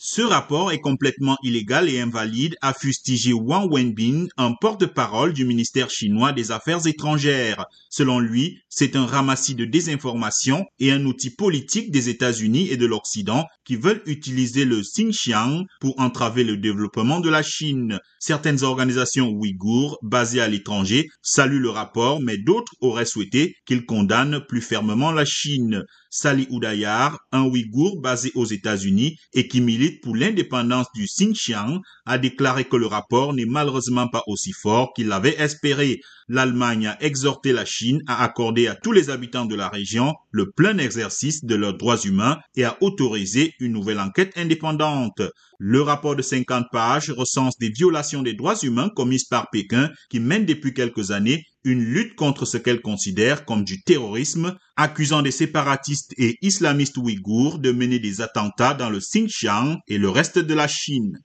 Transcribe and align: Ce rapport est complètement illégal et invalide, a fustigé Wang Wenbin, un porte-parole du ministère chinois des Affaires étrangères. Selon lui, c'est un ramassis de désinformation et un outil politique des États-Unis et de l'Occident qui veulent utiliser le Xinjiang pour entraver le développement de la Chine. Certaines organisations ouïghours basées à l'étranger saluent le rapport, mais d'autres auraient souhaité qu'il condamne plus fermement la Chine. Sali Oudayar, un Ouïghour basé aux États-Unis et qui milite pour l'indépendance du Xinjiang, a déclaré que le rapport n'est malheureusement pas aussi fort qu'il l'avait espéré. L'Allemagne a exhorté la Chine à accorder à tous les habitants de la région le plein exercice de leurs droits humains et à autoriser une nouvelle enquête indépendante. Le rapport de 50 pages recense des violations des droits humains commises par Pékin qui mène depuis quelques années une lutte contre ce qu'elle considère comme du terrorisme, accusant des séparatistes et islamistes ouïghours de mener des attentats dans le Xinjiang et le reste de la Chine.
Ce 0.00 0.22
rapport 0.22 0.70
est 0.70 0.78
complètement 0.78 1.36
illégal 1.42 1.88
et 1.88 1.98
invalide, 1.98 2.54
a 2.62 2.72
fustigé 2.72 3.32
Wang 3.32 3.68
Wenbin, 3.68 4.28
un 4.36 4.52
porte-parole 4.52 5.32
du 5.32 5.44
ministère 5.44 5.90
chinois 5.90 6.30
des 6.30 6.52
Affaires 6.52 6.86
étrangères. 6.86 7.66
Selon 7.90 8.20
lui, 8.20 8.60
c'est 8.68 8.94
un 8.94 9.06
ramassis 9.06 9.56
de 9.56 9.64
désinformation 9.64 10.66
et 10.78 10.92
un 10.92 11.04
outil 11.04 11.30
politique 11.30 11.90
des 11.90 12.10
États-Unis 12.10 12.68
et 12.70 12.76
de 12.76 12.86
l'Occident 12.86 13.44
qui 13.64 13.74
veulent 13.74 14.04
utiliser 14.06 14.64
le 14.64 14.82
Xinjiang 14.82 15.64
pour 15.80 15.98
entraver 15.98 16.44
le 16.44 16.56
développement 16.56 17.18
de 17.18 17.28
la 17.28 17.42
Chine. 17.42 17.98
Certaines 18.20 18.62
organisations 18.62 19.30
ouïghours 19.30 19.98
basées 20.02 20.40
à 20.40 20.46
l'étranger 20.46 21.08
saluent 21.22 21.58
le 21.58 21.70
rapport, 21.70 22.20
mais 22.20 22.38
d'autres 22.38 22.72
auraient 22.80 23.04
souhaité 23.04 23.56
qu'il 23.66 23.84
condamne 23.84 24.44
plus 24.46 24.62
fermement 24.62 25.10
la 25.10 25.24
Chine. 25.24 25.82
Sali 26.10 26.46
Oudayar, 26.50 27.18
un 27.32 27.42
Ouïghour 27.42 28.00
basé 28.00 28.32
aux 28.34 28.46
États-Unis 28.46 29.18
et 29.34 29.46
qui 29.46 29.60
milite 29.60 30.00
pour 30.02 30.16
l'indépendance 30.16 30.86
du 30.94 31.04
Xinjiang, 31.04 31.80
a 32.06 32.18
déclaré 32.18 32.64
que 32.64 32.76
le 32.76 32.86
rapport 32.86 33.34
n'est 33.34 33.44
malheureusement 33.44 34.08
pas 34.08 34.22
aussi 34.26 34.52
fort 34.52 34.92
qu'il 34.94 35.08
l'avait 35.08 35.38
espéré. 35.38 36.00
L'Allemagne 36.28 36.86
a 36.88 37.02
exhorté 37.02 37.52
la 37.52 37.64
Chine 37.64 38.02
à 38.06 38.22
accorder 38.22 38.66
à 38.66 38.74
tous 38.74 38.92
les 38.92 39.10
habitants 39.10 39.46
de 39.46 39.54
la 39.54 39.68
région 39.68 40.14
le 40.30 40.50
plein 40.50 40.76
exercice 40.78 41.44
de 41.44 41.54
leurs 41.54 41.76
droits 41.76 42.00
humains 42.00 42.38
et 42.54 42.64
à 42.64 42.76
autoriser 42.82 43.54
une 43.60 43.72
nouvelle 43.72 44.00
enquête 44.00 44.32
indépendante. 44.36 45.22
Le 45.58 45.82
rapport 45.82 46.16
de 46.16 46.22
50 46.22 46.66
pages 46.70 47.10
recense 47.10 47.58
des 47.58 47.70
violations 47.70 48.22
des 48.22 48.34
droits 48.34 48.58
humains 48.62 48.90
commises 48.94 49.24
par 49.24 49.50
Pékin 49.50 49.90
qui 50.08 50.20
mène 50.20 50.46
depuis 50.46 50.72
quelques 50.72 51.10
années 51.10 51.44
une 51.64 51.82
lutte 51.82 52.14
contre 52.14 52.44
ce 52.44 52.56
qu'elle 52.56 52.80
considère 52.80 53.44
comme 53.44 53.64
du 53.64 53.82
terrorisme, 53.82 54.56
accusant 54.76 55.22
des 55.22 55.30
séparatistes 55.30 56.14
et 56.16 56.36
islamistes 56.42 56.96
ouïghours 56.96 57.58
de 57.58 57.72
mener 57.72 57.98
des 57.98 58.20
attentats 58.20 58.74
dans 58.74 58.90
le 58.90 58.98
Xinjiang 58.98 59.78
et 59.88 59.98
le 59.98 60.10
reste 60.10 60.38
de 60.38 60.54
la 60.54 60.68
Chine. 60.68 61.16